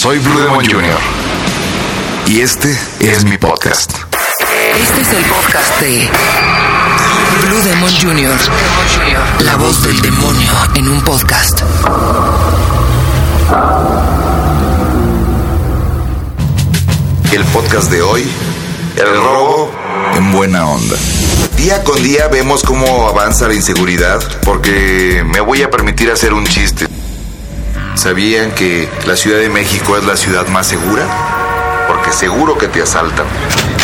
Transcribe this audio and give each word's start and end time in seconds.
Soy 0.00 0.18
Blue 0.18 0.40
Demon 0.40 0.64
Jr. 0.64 0.98
Y 2.26 2.40
este 2.40 2.74
es 3.00 3.22
mi 3.26 3.36
podcast. 3.36 3.92
Este 4.74 5.00
es 5.02 5.12
el 5.12 5.24
podcast 5.26 5.78
de 5.78 6.08
Blue 7.44 7.60
Demon 7.60 7.92
Jr. 8.00 8.38
La 9.44 9.56
voz 9.56 9.82
del 9.82 10.00
demonio 10.00 10.52
en 10.74 10.88
un 10.88 11.02
podcast. 11.02 11.60
El 17.30 17.44
podcast 17.52 17.90
de 17.90 18.00
hoy, 18.00 18.26
el 18.96 19.16
robo 19.22 19.70
en 20.16 20.32
buena 20.32 20.66
onda. 20.66 20.96
Día 21.58 21.84
con 21.84 22.02
día 22.02 22.26
vemos 22.28 22.62
cómo 22.62 23.06
avanza 23.06 23.48
la 23.48 23.54
inseguridad, 23.54 24.22
porque 24.46 25.22
me 25.26 25.40
voy 25.40 25.60
a 25.60 25.70
permitir 25.70 26.10
hacer 26.10 26.32
un 26.32 26.46
chiste. 26.46 26.88
¿Sabían 27.94 28.52
que 28.52 28.88
la 29.06 29.16
Ciudad 29.16 29.38
de 29.38 29.48
México 29.48 29.96
es 29.96 30.04
la 30.04 30.16
ciudad 30.16 30.46
más 30.48 30.66
segura? 30.68 31.06
Porque 31.88 32.12
seguro 32.12 32.56
que 32.56 32.68
te 32.68 32.82
asaltan. 32.82 33.26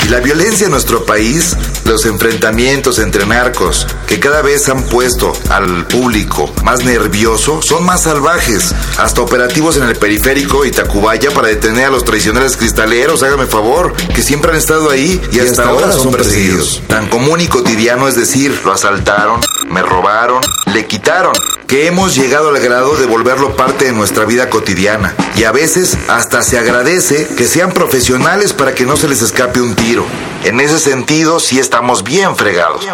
Y 0.05 0.09
la 0.09 0.21
violencia 0.21 0.67
en 0.67 0.71
nuestro 0.71 1.05
país, 1.05 1.57
los 1.85 2.07
enfrentamientos 2.07 3.01
entre 3.01 3.27
narcos, 3.27 3.87
que 4.07 4.21
cada 4.21 4.41
vez 4.43 4.69
han 4.69 4.85
puesto 4.85 5.33
al 5.51 5.87
público 5.89 6.53
más 6.63 6.85
nervioso, 6.85 7.61
son 7.61 7.85
más 7.85 8.05
salvajes. 8.05 8.73
Hasta 8.99 9.21
operativos 9.21 9.77
en 9.77 9.83
el 9.83 9.97
periférico 9.97 10.65
y 10.65 10.71
Tacubaya 10.71 11.33
para 11.33 11.49
detener 11.49 11.87
a 11.87 11.91
los 11.91 12.05
traicioneros 12.05 12.57
cristaleros, 12.57 13.25
hágame 13.25 13.47
favor, 13.47 13.93
que 14.15 14.23
siempre 14.23 14.53
han 14.53 14.57
estado 14.57 14.91
ahí 14.91 15.21
y, 15.33 15.41
hasta, 15.41 15.65
ahora 15.65 15.93
son 15.93 16.13
perseguidos. 16.13 16.83
Tan 16.87 17.09
común 17.09 17.41
y 17.41 17.49
cotidiano 17.49 18.07
es 18.07 18.15
decir, 18.15 18.59
lo 18.65 18.73
asaltaron, 18.73 19.41
me 19.69 19.83
robaron, 19.83 20.41
le 20.67 20.87
quitaron, 20.87 21.35
que 21.67 21.87
hemos 21.87 22.15
llegado 22.15 22.49
al 22.51 22.61
grado 22.61 22.97
de 22.97 23.07
volverlo 23.07 23.57
parte 23.57 23.87
de 23.87 23.93
nuestra 23.93 24.25
vida 24.25 24.49
cotidiana. 24.51 25.15
Y 25.37 25.45
a 25.45 25.53
veces 25.53 25.99
hasta 26.09 26.43
se 26.43 26.59
agradece 26.59 27.27
que 27.37 27.47
sean 27.47 27.73
profesionales 27.73 28.53
para 28.53 28.75
que 28.75 28.87
no 28.87 28.97
se 28.97 29.09
les 29.09 29.23
escape 29.23 29.61
un 29.61 29.75
tiro. 29.75 30.07
En 30.45 30.61
ese 30.61 30.79
sentido, 30.79 31.41
sí 31.41 31.59
estamos 31.59 32.05
bien 32.05 32.37
fregados. 32.37 32.87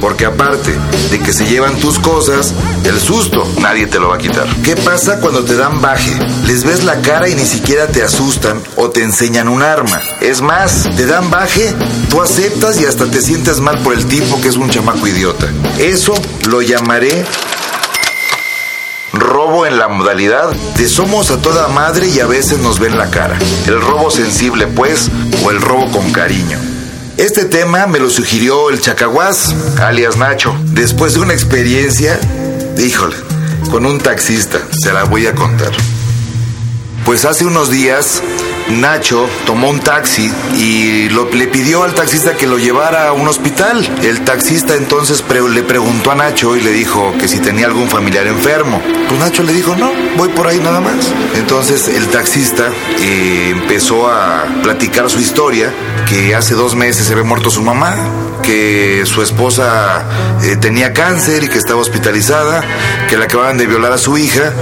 Porque 0.00 0.26
aparte 0.26 0.74
de 1.10 1.18
que 1.20 1.32
se 1.32 1.46
llevan 1.46 1.76
tus 1.76 1.98
cosas, 1.98 2.52
el 2.84 3.00
susto 3.00 3.50
nadie 3.60 3.86
te 3.86 3.98
lo 3.98 4.08
va 4.08 4.16
a 4.16 4.18
quitar. 4.18 4.46
¿Qué 4.62 4.76
pasa 4.76 5.20
cuando 5.20 5.44
te 5.44 5.54
dan 5.54 5.80
baje? 5.80 6.12
Les 6.46 6.64
ves 6.64 6.84
la 6.84 7.00
cara 7.00 7.28
y 7.28 7.34
ni 7.34 7.46
siquiera 7.46 7.86
te 7.86 8.02
asustan 8.02 8.62
o 8.76 8.90
te 8.90 9.02
enseñan 9.02 9.48
un 9.48 9.62
arma. 9.62 9.98
Es 10.20 10.42
más, 10.42 10.84
te 10.96 11.06
dan 11.06 11.30
baje, 11.30 11.72
tú 12.10 12.20
aceptas 12.20 12.80
y 12.80 12.84
hasta 12.84 13.06
te 13.06 13.22
sientes 13.22 13.60
mal 13.60 13.82
por 13.82 13.94
el 13.94 14.04
tipo 14.06 14.40
que 14.42 14.48
es 14.48 14.56
un 14.56 14.68
chamaco 14.68 15.06
idiota. 15.06 15.48
Eso 15.78 16.14
lo 16.48 16.60
llamaré 16.60 17.24
robo 19.16 19.66
en 19.66 19.78
la 19.78 19.88
modalidad 19.88 20.50
de 20.76 20.88
somos 20.88 21.30
a 21.30 21.40
toda 21.40 21.68
madre 21.68 22.08
y 22.08 22.20
a 22.20 22.26
veces 22.26 22.58
nos 22.58 22.78
ven 22.78 22.96
la 22.96 23.10
cara. 23.10 23.38
El 23.66 23.80
robo 23.80 24.10
sensible, 24.10 24.66
pues, 24.66 25.10
o 25.44 25.50
el 25.50 25.60
robo 25.60 25.90
con 25.90 26.12
cariño. 26.12 26.58
Este 27.16 27.44
tema 27.44 27.86
me 27.86 28.00
lo 28.00 28.10
sugirió 28.10 28.70
el 28.70 28.80
Chacaguás, 28.80 29.54
alias 29.80 30.16
Nacho, 30.16 30.56
después 30.72 31.14
de 31.14 31.20
una 31.20 31.32
experiencia, 31.32 32.18
híjole, 32.76 33.16
con 33.70 33.86
un 33.86 33.98
taxista. 34.00 34.58
Se 34.72 34.92
la 34.92 35.04
voy 35.04 35.26
a 35.26 35.34
contar. 35.34 35.72
Pues 37.04 37.24
hace 37.24 37.44
unos 37.44 37.70
días 37.70 38.22
Nacho 38.70 39.28
tomó 39.46 39.68
un 39.68 39.80
taxi 39.80 40.30
y 40.56 41.08
le 41.08 41.46
pidió 41.48 41.84
al 41.84 41.94
taxista 41.94 42.34
que 42.34 42.46
lo 42.46 42.58
llevara 42.58 43.08
a 43.08 43.12
un 43.12 43.28
hospital. 43.28 43.86
El 44.02 44.22
taxista 44.22 44.74
entonces 44.74 45.22
le 45.50 45.62
preguntó 45.62 46.10
a 46.10 46.14
Nacho 46.14 46.56
y 46.56 46.60
le 46.60 46.70
dijo 46.70 47.14
que 47.18 47.28
si 47.28 47.38
tenía 47.40 47.66
algún 47.66 47.88
familiar 47.88 48.26
enfermo. 48.26 48.80
Pues 49.08 49.20
Nacho 49.20 49.42
le 49.42 49.52
dijo, 49.52 49.76
no, 49.76 49.92
voy 50.16 50.28
por 50.30 50.46
ahí 50.46 50.58
nada 50.58 50.80
más. 50.80 51.12
Entonces 51.34 51.88
el 51.88 52.06
taxista 52.08 52.68
eh, 53.00 53.50
empezó 53.50 54.08
a 54.08 54.44
platicar 54.62 55.10
su 55.10 55.20
historia, 55.20 55.70
que 56.08 56.34
hace 56.34 56.54
dos 56.54 56.74
meses 56.74 57.06
se 57.06 57.12
había 57.12 57.24
muerto 57.24 57.50
su 57.50 57.62
mamá, 57.62 57.94
que 58.42 59.04
su 59.06 59.22
esposa 59.22 60.04
eh, 60.42 60.56
tenía 60.56 60.92
cáncer 60.92 61.44
y 61.44 61.48
que 61.48 61.58
estaba 61.58 61.80
hospitalizada, 61.80 62.62
que 63.08 63.16
le 63.16 63.24
acababan 63.24 63.58
de 63.58 63.66
violar 63.66 63.92
a 63.92 63.98
su 63.98 64.16
hija 64.16 64.52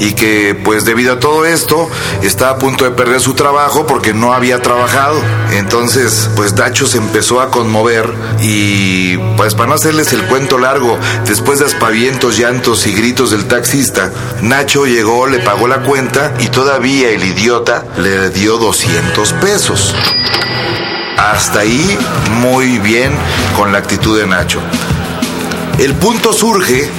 y 0.00 0.14
que 0.14 0.58
pues 0.64 0.84
debido 0.84 1.12
a 1.12 1.20
todo 1.20 1.44
esto 1.44 1.88
estaba 2.22 2.52
a 2.52 2.58
punto 2.58 2.84
de 2.84 2.90
perder 2.90 3.20
su 3.20 3.34
trabajo 3.34 3.86
porque 3.86 4.12
no 4.12 4.32
había 4.32 4.60
trabajado. 4.60 5.20
Entonces 5.52 6.28
pues 6.34 6.54
Nacho 6.54 6.86
se 6.86 6.98
empezó 6.98 7.40
a 7.40 7.50
conmover 7.50 8.12
y 8.40 9.18
pues 9.36 9.54
para 9.54 9.68
no 9.68 9.74
hacerles 9.74 10.12
el 10.12 10.24
cuento 10.24 10.58
largo, 10.58 10.98
después 11.26 11.58
de 11.60 11.66
aspavientos, 11.66 12.36
llantos 12.36 12.86
y 12.86 12.92
gritos 12.92 13.30
del 13.30 13.46
taxista, 13.46 14.10
Nacho 14.42 14.86
llegó, 14.86 15.26
le 15.26 15.38
pagó 15.38 15.68
la 15.68 15.82
cuenta 15.82 16.34
y 16.40 16.48
todavía 16.48 17.10
el 17.10 17.22
idiota 17.22 17.84
le 17.98 18.30
dio 18.30 18.56
200 18.56 19.32
pesos. 19.34 19.94
Hasta 21.18 21.60
ahí 21.60 21.98
muy 22.40 22.78
bien 22.78 23.12
con 23.54 23.72
la 23.72 23.78
actitud 23.78 24.18
de 24.18 24.26
Nacho. 24.26 24.60
El 25.78 25.94
punto 25.94 26.32
surge 26.32 26.90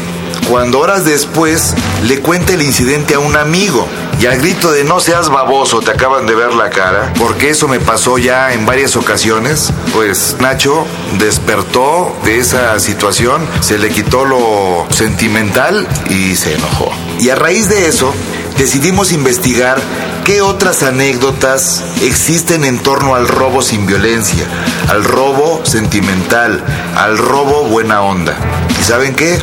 cuando 0.49 0.79
horas 0.79 1.05
después 1.05 1.73
le 2.03 2.19
cuenta 2.19 2.53
el 2.53 2.61
incidente 2.61 3.15
a 3.15 3.19
un 3.19 3.35
amigo. 3.35 3.87
Y 4.19 4.27
al 4.27 4.39
grito 4.39 4.71
de 4.71 4.83
no 4.83 4.99
seas 4.99 5.29
baboso, 5.29 5.79
te 5.79 5.91
acaban 5.91 6.27
de 6.27 6.35
ver 6.35 6.53
la 6.53 6.69
cara, 6.69 7.11
porque 7.17 7.49
eso 7.49 7.67
me 7.67 7.79
pasó 7.79 8.19
ya 8.19 8.53
en 8.53 8.67
varias 8.67 8.95
ocasiones, 8.95 9.73
pues 9.93 10.35
Nacho 10.39 10.85
despertó 11.17 12.15
de 12.23 12.37
esa 12.37 12.79
situación, 12.79 13.41
se 13.61 13.79
le 13.79 13.89
quitó 13.89 14.25
lo 14.25 14.85
sentimental 14.91 15.87
y 16.09 16.35
se 16.35 16.53
enojó. 16.53 16.91
Y 17.19 17.29
a 17.29 17.35
raíz 17.35 17.67
de 17.67 17.87
eso, 17.87 18.13
decidimos 18.59 19.11
investigar 19.11 19.79
qué 20.23 20.41
otras 20.41 20.83
anécdotas 20.83 21.83
existen 22.03 22.63
en 22.63 22.77
torno 22.77 23.15
al 23.15 23.27
robo 23.27 23.63
sin 23.63 23.87
violencia, 23.87 24.45
al 24.89 25.03
robo 25.03 25.61
sentimental, 25.63 26.63
al 26.95 27.17
robo 27.17 27.63
buena 27.63 28.01
onda. 28.01 28.37
¿Y 28.79 28.83
saben 28.83 29.15
qué? 29.15 29.39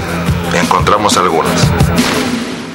Encontramos 0.54 1.16
algunas. 1.16 1.60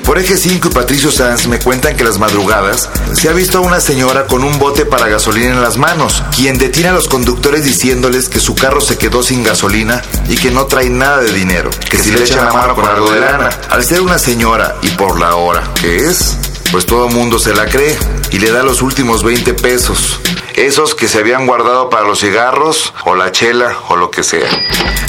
Por 0.03 0.19
Eje 0.19 0.35
5 0.35 0.67
y 0.67 0.72
Patricio 0.72 1.11
Sanz 1.11 1.47
me 1.47 1.59
cuentan 1.59 1.95
que 1.95 2.03
las 2.03 2.19
madrugadas 2.19 2.89
se 3.13 3.29
ha 3.29 3.31
visto 3.31 3.59
a 3.59 3.61
una 3.61 3.79
señora 3.79 4.28
con 4.28 4.44
un 4.44 4.59
bote 4.59 4.85
para 4.85 5.07
gasolina 5.07 5.51
en 5.51 5.61
las 5.61 5.78
manos, 5.78 6.22
quien 6.35 6.57
detiene 6.57 6.89
a 6.89 6.94
los 6.94 7.07
conductores 7.07 7.63
diciéndoles 7.63 8.28
que 8.28 8.41
su 8.41 8.53
carro 8.53 8.81
se 8.81 8.97
quedó 8.97 9.23
sin 9.23 9.44
gasolina 9.44 10.01
y 10.28 10.35
que 10.35 10.51
no 10.51 10.66
trae 10.66 10.89
nada 10.89 11.22
de 11.22 11.31
dinero, 11.31 11.69
que, 11.89 11.97
si 11.97 12.12
le 12.12 12.23
echan 12.23 12.45
la 12.45 12.53
mano 12.53 12.75
con 12.75 12.85
algo 12.85 13.12
de 13.12 13.22
lana. 13.22 13.50
Al 13.69 13.83
ser 13.83 14.01
una 14.01 14.19
señora 14.19 14.75
y 14.81 14.89
por 14.89 15.19
la 15.19 15.35
hora 15.35 15.63
que 15.79 16.06
es, 16.09 16.38
pues 16.72 16.85
todo 16.85 17.07
mundo 17.07 17.39
se 17.39 17.53
la 17.53 17.66
cree 17.66 17.97
y 18.31 18.39
le 18.39 18.51
da 18.51 18.62
los 18.62 18.81
últimos 18.81 19.23
20 19.23 19.53
pesos. 19.53 20.19
Esos 20.56 20.94
que 20.94 21.08
se 21.08 21.18
habían 21.18 21.47
guardado 21.47 21.90
para 21.90 22.06
los 22.06 22.19
cigarros 22.19 22.94
o 23.06 23.16
la 23.16 23.31
chela 23.31 23.75
o 23.90 23.96
lo 23.96 24.12
que 24.12 24.24
sea. 24.24 24.50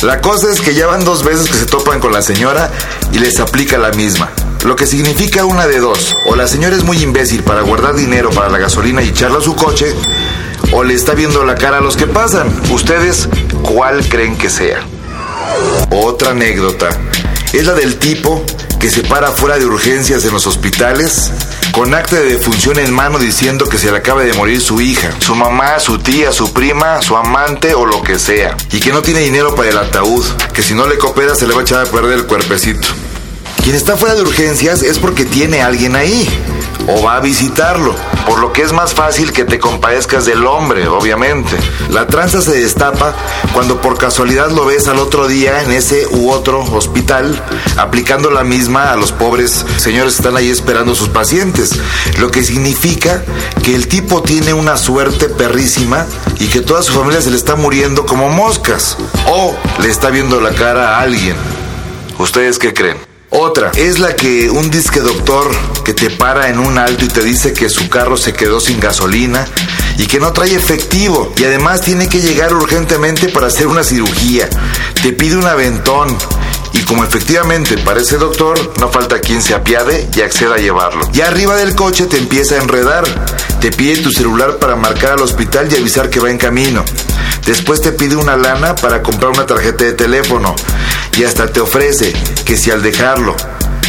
La 0.01 0.23
cosa 0.23 0.51
es 0.51 0.63
que 0.63 0.75
ya 0.75 0.87
van 0.87 1.05
dos 1.05 1.23
veces 1.23 1.49
que 1.49 1.59
se 1.59 1.67
topan 1.67 2.01
con 2.01 2.13
la 2.13 2.23
señora 2.23 2.71
y 3.13 3.19
les 3.19 3.39
aplica 3.41 3.77
la 3.77 3.91
misma. 3.91 4.31
Lo 4.65 4.75
que 4.75 4.87
significa 4.87 5.45
una 5.45 5.67
de 5.67 5.81
dos. 5.81 6.17
O 6.27 6.35
la 6.35 6.47
señora 6.47 6.75
es 6.75 6.83
muy 6.83 6.97
imbécil 7.03 7.43
para 7.43 7.61
guardar 7.61 7.95
dinero 7.95 8.31
para 8.31 8.49
la 8.49 8.57
gasolina 8.57 9.03
y 9.03 9.09
echarla 9.09 9.39
a 9.39 9.43
su 9.43 9.55
coche. 9.55 9.95
O 10.73 10.83
le 10.83 10.95
está 10.95 11.13
viendo 11.13 11.45
la 11.45 11.57
cara 11.57 11.79
a 11.79 11.83
los 11.83 11.97
que 11.97 12.07
pasan. 12.07 12.49
Ustedes, 12.71 13.29
¿cuál 13.63 14.09
creen 14.09 14.39
que 14.39 14.49
sea? 14.49 14.81
Otra 15.91 16.31
anécdota 16.31 16.89
es 17.53 17.67
la 17.67 17.75
del 17.75 17.99
tipo 17.99 18.45
que 18.81 18.91
se 18.91 19.03
para 19.03 19.31
fuera 19.31 19.59
de 19.59 19.67
urgencias 19.67 20.25
en 20.25 20.33
los 20.33 20.47
hospitales 20.47 21.31
con 21.75 21.93
acta 21.93 22.15
de 22.15 22.35
defunción 22.35 22.79
en 22.79 22.93
mano 22.93 23.19
diciendo 23.19 23.69
que 23.69 23.79
se 23.79 23.91
le 23.91 23.99
acaba 23.99 24.23
de 24.23 24.33
morir 24.35 24.61
su 24.61 24.81
hija, 24.81 25.11
su 25.19 25.35
mamá, 25.35 25.81
su 25.81 25.99
tía, 25.99 26.31
su 26.31 26.53
prima, 26.53 27.03
su 27.03 27.17
amante 27.17 27.75
o 27.75 27.85
lo 27.85 28.01
que 28.01 28.21
sea. 28.21 28.57
Y 28.71 28.79
que 28.79 28.93
no 28.93 29.03
tiene 29.03 29.19
dinero 29.21 29.57
para 29.57 29.71
el 29.71 29.79
ataúd, 29.79 30.25
que 30.53 30.63
si 30.63 30.73
no 30.73 30.87
le 30.87 30.99
coopera 30.99 31.35
se 31.35 31.49
le 31.49 31.55
va 31.55 31.61
a 31.61 31.63
echar 31.65 31.85
a 31.85 31.91
perder 31.91 32.21
el 32.21 32.27
cuerpecito. 32.27 32.87
Quien 33.65 33.75
está 33.75 33.97
fuera 33.97 34.15
de 34.15 34.23
urgencias 34.23 34.83
es 34.83 35.01
porque 35.01 35.25
tiene 35.25 35.63
a 35.63 35.67
alguien 35.67 35.97
ahí 35.97 36.29
o 36.87 37.03
va 37.03 37.17
a 37.17 37.21
visitarlo, 37.21 37.95
por 38.27 38.39
lo 38.39 38.53
que 38.53 38.63
es 38.63 38.73
más 38.73 38.95
fácil 38.95 39.33
que 39.33 39.45
te 39.45 39.59
compadezcas 39.59 40.27
del 40.27 40.47
hombre, 40.47 40.87
obviamente. 40.89 41.57
La 41.91 42.07
tranza 42.07 42.43
se 42.43 42.61
destapa 42.61 43.15
cuando 43.53 43.81
por 43.81 43.99
casualidad 43.99 44.51
lo 44.51 44.67
ves 44.67 44.89
al 44.89 44.99
otro 44.99 45.27
día 45.29 45.63
en 45.63 45.73
ese 45.73 46.07
u 46.11 46.31
otro 46.31 46.61
hospital 46.61 47.43
aplicando 47.77 48.31
la 48.31 48.45
misma 48.45 48.93
a 48.93 48.97
los 48.97 49.13
pobres 49.13 49.65
señores 49.77 50.15
que 50.15 50.23
están 50.23 50.37
ahí 50.37 50.51
esperando 50.51 50.95
sus 50.95 51.09
pacientes, 51.09 51.79
lo 52.19 52.31
que 52.31 52.45
significa 52.45 53.23
que 53.63 53.75
el 53.75 53.89
tipo 53.89 54.23
tiene 54.23 54.53
una 54.53 54.77
suerte 54.77 55.29
perrísima 55.29 56.07
y 56.39 56.49
que 56.49 56.61
toda 56.61 56.83
su 56.83 56.93
familia 56.93 57.23
se 57.23 57.31
le 57.31 57.37
está 57.37 57.57
muriendo 57.57 58.07
como 58.07 58.29
moscas 58.29 58.97
o 59.29 59.55
le 59.81 59.89
está 59.89 60.11
viendo 60.11 60.41
la 60.41 60.51
cara 60.51 60.97
a 60.97 61.01
alguien. 61.01 61.37
¿Ustedes 62.19 62.59
qué 62.59 62.73
creen? 62.73 63.04
Otra 63.37 63.73
es 63.75 63.99
la 63.99 64.15
que 64.15 64.49
un 64.49 64.71
disque 64.71 65.01
doctor 65.01 65.51
que 65.85 65.93
te 65.93 66.09
para 66.09 66.51
en 66.51 66.61
un 66.61 66.79
alto 66.79 67.05
y 67.05 67.09
te 67.09 67.21
dice 67.21 67.53
que 67.53 67.69
su 67.69 67.89
carro 67.89 68.17
se 68.17 68.33
quedó 68.33 68.61
sin 68.61 68.79
gasolina 68.79 69.45
y 69.99 70.07
que 70.07 70.21
no 70.21 70.33
trae 70.33 70.55
efectivo 70.55 71.33
y 71.37 71.43
además 71.43 71.81
tiene 71.81 72.09
que 72.09 72.21
llegar 72.21 72.55
urgentemente 72.55 73.29
para 73.29 73.49
hacer 73.49 73.67
una 73.67 73.83
cirugía. 73.83 74.49
Te 75.03 75.13
pide 75.13 75.37
un 75.37 75.47
aventón 75.47 76.17
Y 76.75 76.83
como 76.83 77.03
efectivamente 77.03 77.77
parece 77.79 78.19
doctor, 78.19 78.57
no 78.79 78.89
falta 78.89 79.21
quien 79.21 79.43
se 79.43 79.55
apiade 79.55 80.09
y 80.15 80.21
acceda 80.21 80.55
a 80.55 80.59
llevarlo. 80.59 81.09
Y 81.13 81.21
arriba 81.21 81.57
del 81.57 81.75
coche 81.75 82.07
te 82.07 82.19
empieza 82.19 82.55
a 82.55 82.63
enredar. 82.63 83.05
Te 83.61 83.73
pide 83.73 83.97
tu 84.01 84.11
celular 84.11 84.59
para 84.59 84.77
marcar 84.77 85.13
al 85.13 85.23
hospital 85.23 85.69
y 85.73 85.77
avisar 85.77 86.09
que 86.09 86.21
va 86.21 86.31
en 86.31 86.39
camino. 86.39 86.85
Después 87.47 87.81
te 87.81 87.91
pide 87.91 88.15
una 88.15 88.37
lana 88.37 88.77
para 88.77 89.03
comprar 89.03 89.33
una 89.33 89.47
tarjeta 89.47 89.85
de 89.85 89.93
teléfono. 89.93 90.55
Y 91.17 91.23
hasta 91.23 91.47
te 91.47 91.61
ofrece 91.61 92.13
que 92.45 92.57
si 92.57 92.71
al 92.71 92.83
dejarlo 92.83 93.35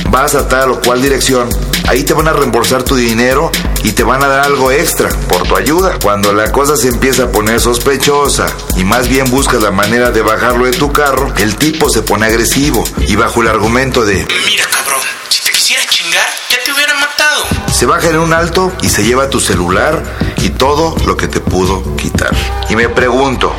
vas 0.09 0.35
a 0.35 0.47
tal 0.47 0.71
o 0.71 0.81
cual 0.81 1.01
dirección, 1.01 1.49
ahí 1.87 2.03
te 2.03 2.13
van 2.13 2.27
a 2.27 2.33
reembolsar 2.33 2.83
tu 2.83 2.95
dinero 2.95 3.51
y 3.83 3.91
te 3.91 4.03
van 4.03 4.23
a 4.23 4.27
dar 4.27 4.41
algo 4.41 4.71
extra 4.71 5.09
por 5.27 5.43
tu 5.43 5.55
ayuda. 5.57 5.97
Cuando 6.01 6.33
la 6.33 6.51
cosa 6.51 6.77
se 6.77 6.87
empieza 6.87 7.23
a 7.23 7.31
poner 7.31 7.59
sospechosa 7.59 8.47
y 8.77 8.83
más 8.83 9.07
bien 9.07 9.29
buscas 9.29 9.61
la 9.61 9.71
manera 9.71 10.11
de 10.11 10.21
bajarlo 10.21 10.65
de 10.65 10.71
tu 10.71 10.91
carro, 10.91 11.33
el 11.37 11.55
tipo 11.57 11.89
se 11.89 12.01
pone 12.01 12.25
agresivo 12.25 12.83
y 13.07 13.15
bajo 13.15 13.41
el 13.41 13.47
argumento 13.49 14.05
de 14.05 14.25
Mira, 14.45 14.63
cabrón, 14.71 15.01
si 15.29 15.41
te 15.43 15.51
quisieras 15.51 15.87
chingar, 15.87 16.25
ya 16.49 16.57
te 16.63 16.71
hubiera 16.71 16.93
matado. 16.95 17.43
se 17.71 17.85
baja 17.85 18.09
en 18.09 18.19
un 18.19 18.33
alto 18.33 18.71
y 18.81 18.89
se 18.89 19.03
lleva 19.03 19.29
tu 19.29 19.39
celular 19.39 20.01
y 20.37 20.49
todo 20.49 20.95
lo 21.05 21.17
que 21.17 21.27
te 21.27 21.41
pudo 21.41 21.95
quitar. 21.97 22.31
Y 22.69 22.75
me 22.75 22.87
pregunto, 22.89 23.53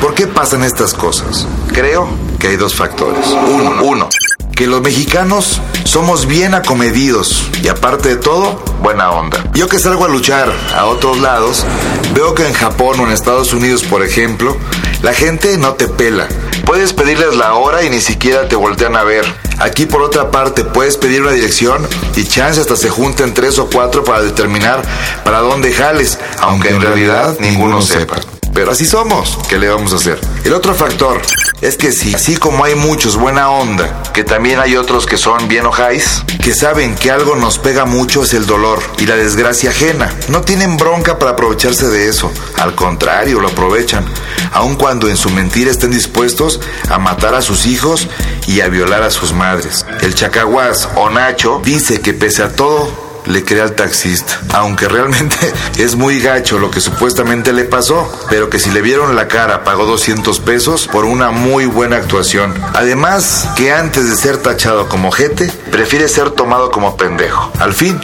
¿por 0.00 0.14
qué 0.14 0.26
pasan 0.26 0.64
estas 0.64 0.92
cosas? 0.92 1.46
Creo 1.72 2.08
que 2.40 2.48
hay 2.48 2.56
dos 2.56 2.74
factores. 2.74 3.24
Uno, 3.82 4.08
que 4.56 4.66
los 4.66 4.80
mexicanos 4.80 5.60
somos 5.84 6.26
bien 6.26 6.54
acomedidos 6.54 7.48
y 7.62 7.68
aparte 7.68 8.08
de 8.08 8.16
todo, 8.16 8.62
buena 8.82 9.10
onda. 9.10 9.44
Yo 9.54 9.68
que 9.68 9.78
salgo 9.78 10.04
a 10.04 10.08
luchar 10.08 10.52
a 10.74 10.86
otros 10.86 11.18
lados, 11.20 11.64
veo 12.14 12.34
que 12.34 12.46
en 12.46 12.54
Japón 12.54 12.98
o 12.98 13.06
en 13.06 13.12
Estados 13.12 13.52
Unidos, 13.52 13.84
por 13.84 14.02
ejemplo, 14.02 14.56
la 15.02 15.12
gente 15.14 15.56
no 15.58 15.74
te 15.74 15.86
pela. 15.86 16.26
Puedes 16.64 16.92
pedirles 16.92 17.36
la 17.36 17.54
hora 17.54 17.84
y 17.84 17.90
ni 17.90 18.00
siquiera 18.00 18.48
te 18.48 18.56
voltean 18.56 18.96
a 18.96 19.04
ver. 19.04 19.24
Aquí 19.60 19.84
por 19.84 20.02
otra 20.02 20.30
parte 20.30 20.64
puedes 20.64 20.96
pedir 20.96 21.22
una 21.22 21.32
dirección 21.32 21.86
y 22.16 22.24
chance 22.24 22.60
hasta 22.60 22.76
se 22.76 22.88
junten 22.88 23.34
tres 23.34 23.58
o 23.58 23.68
cuatro 23.68 24.02
para 24.04 24.22
determinar 24.22 24.82
para 25.24 25.40
dónde 25.40 25.72
jales, 25.72 26.18
aunque 26.40 26.70
en 26.70 26.80
realidad 26.80 27.36
ninguno 27.40 27.82
sepa. 27.82 28.16
Pero 28.52 28.72
así 28.72 28.84
somos, 28.84 29.38
¿qué 29.48 29.58
le 29.58 29.68
vamos 29.68 29.92
a 29.92 29.96
hacer? 29.96 30.18
El 30.44 30.54
otro 30.54 30.74
factor 30.74 31.20
es 31.60 31.76
que 31.76 31.92
si, 31.92 32.14
así 32.14 32.36
como 32.36 32.64
hay 32.64 32.74
muchos 32.74 33.16
buena 33.16 33.50
onda, 33.50 34.02
que 34.12 34.24
también 34.24 34.58
hay 34.58 34.76
otros 34.76 35.06
que 35.06 35.16
son 35.16 35.46
bien 35.46 35.66
ojáis, 35.66 36.22
que 36.42 36.54
saben 36.54 36.94
que 36.94 37.10
algo 37.10 37.36
nos 37.36 37.58
pega 37.58 37.84
mucho 37.84 38.24
es 38.24 38.34
el 38.34 38.46
dolor 38.46 38.80
y 38.98 39.06
la 39.06 39.16
desgracia 39.16 39.70
ajena. 39.70 40.12
No 40.28 40.40
tienen 40.40 40.76
bronca 40.76 41.18
para 41.18 41.32
aprovecharse 41.32 41.88
de 41.88 42.08
eso, 42.08 42.30
al 42.58 42.74
contrario, 42.74 43.40
lo 43.40 43.48
aprovechan, 43.48 44.04
aun 44.52 44.74
cuando 44.74 45.08
en 45.08 45.16
su 45.16 45.30
mentira 45.30 45.70
estén 45.70 45.90
dispuestos 45.90 46.60
a 46.88 46.98
matar 46.98 47.34
a 47.34 47.42
sus 47.42 47.66
hijos 47.66 48.08
y 48.46 48.62
a 48.62 48.68
violar 48.68 49.02
a 49.02 49.10
sus 49.10 49.32
madres. 49.32 49.86
El 50.00 50.14
chacahuás 50.14 50.88
o 50.96 51.08
Nacho 51.08 51.60
dice 51.64 52.00
que 52.00 52.14
pese 52.14 52.42
a 52.42 52.52
todo, 52.52 53.09
le 53.26 53.44
cree 53.44 53.62
al 53.62 53.72
taxista, 53.72 54.40
aunque 54.54 54.88
realmente 54.88 55.36
es 55.78 55.96
muy 55.96 56.20
gacho 56.20 56.58
lo 56.58 56.70
que 56.70 56.80
supuestamente 56.80 57.52
le 57.52 57.64
pasó, 57.64 58.10
pero 58.28 58.50
que 58.50 58.58
si 58.58 58.70
le 58.70 58.82
vieron 58.82 59.16
la 59.16 59.28
cara 59.28 59.64
pagó 59.64 59.86
200 59.86 60.40
pesos 60.40 60.88
por 60.88 61.04
una 61.04 61.30
muy 61.30 61.66
buena 61.66 61.96
actuación. 61.96 62.54
Además, 62.74 63.48
que 63.56 63.72
antes 63.72 64.08
de 64.08 64.16
ser 64.16 64.38
tachado 64.38 64.88
como 64.88 65.10
jete, 65.10 65.50
prefiere 65.70 66.08
ser 66.08 66.30
tomado 66.30 66.70
como 66.70 66.96
pendejo. 66.96 67.52
Al 67.58 67.74
fin, 67.74 68.00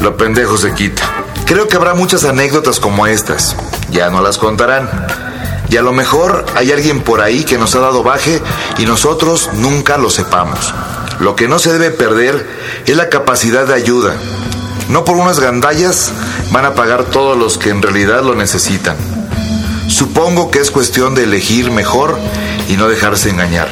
lo 0.00 0.16
pendejo 0.16 0.56
se 0.56 0.74
quita. 0.74 1.02
Creo 1.46 1.68
que 1.68 1.76
habrá 1.76 1.94
muchas 1.94 2.24
anécdotas 2.24 2.80
como 2.80 3.06
estas, 3.06 3.56
ya 3.90 4.10
no 4.10 4.22
las 4.22 4.38
contarán. 4.38 4.88
Y 5.68 5.76
a 5.76 5.82
lo 5.82 5.92
mejor 5.92 6.44
hay 6.54 6.70
alguien 6.70 7.00
por 7.00 7.20
ahí 7.20 7.44
que 7.44 7.56
nos 7.56 7.74
ha 7.74 7.80
dado 7.80 8.02
baje 8.02 8.40
y 8.78 8.84
nosotros 8.84 9.50
nunca 9.54 9.96
lo 9.96 10.10
sepamos. 10.10 10.74
Lo 11.18 11.34
que 11.34 11.48
no 11.48 11.58
se 11.58 11.72
debe 11.72 11.90
perder 11.90 12.46
es 12.84 12.96
la 12.96 13.08
capacidad 13.08 13.66
de 13.66 13.74
ayuda. 13.74 14.14
No 14.92 15.06
por 15.06 15.16
unas 15.16 15.40
gandallas 15.40 16.12
van 16.50 16.66
a 16.66 16.74
pagar 16.74 17.04
todos 17.04 17.34
los 17.34 17.56
que 17.56 17.70
en 17.70 17.80
realidad 17.80 18.22
lo 18.22 18.34
necesitan. 18.34 18.94
Supongo 19.88 20.50
que 20.50 20.58
es 20.58 20.70
cuestión 20.70 21.14
de 21.14 21.24
elegir 21.24 21.70
mejor 21.70 22.18
y 22.68 22.76
no 22.76 22.90
dejarse 22.90 23.30
engañar. 23.30 23.70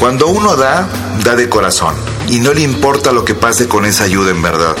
Cuando 0.00 0.26
uno 0.26 0.56
da, 0.56 0.88
da 1.22 1.36
de 1.36 1.48
corazón 1.48 1.94
y 2.28 2.40
no 2.40 2.52
le 2.52 2.62
importa 2.62 3.12
lo 3.12 3.24
que 3.24 3.36
pase 3.36 3.68
con 3.68 3.86
esa 3.86 4.02
ayuda 4.02 4.32
en 4.32 4.42
verdad. 4.42 4.74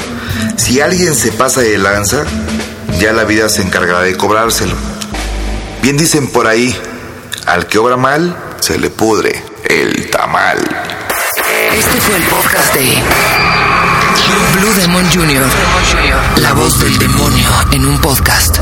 Si 0.56 0.80
alguien 0.80 1.14
se 1.14 1.30
pasa 1.30 1.60
de 1.60 1.78
lanza, 1.78 2.24
ya 2.98 3.12
la 3.12 3.22
vida 3.22 3.48
se 3.48 3.62
encargará 3.62 4.00
de 4.00 4.16
cobrárselo. 4.16 4.74
Bien 5.82 5.96
dicen 5.96 6.26
por 6.32 6.48
ahí, 6.48 6.76
al 7.46 7.68
que 7.68 7.78
obra 7.78 7.96
mal, 7.96 8.36
se 8.58 8.76
le 8.76 8.90
pudre 8.90 9.40
el 9.62 10.10
tamal. 10.10 10.58
Este 11.72 12.00
fue 12.00 12.16
el 12.16 12.24
podcast 12.24 12.74
de 12.74 13.65
Blue 14.26 14.72
Demon 14.74 15.04
Jr. 15.12 15.44
La 16.42 16.52
voz 16.54 16.78
del 16.80 16.98
demonio 16.98 17.48
en 17.72 17.86
un 17.86 17.98
podcast. 17.98 18.58